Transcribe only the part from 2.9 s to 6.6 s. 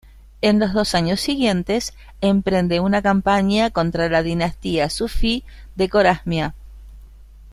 campaña contra la dinastía Sufí de Corasmia.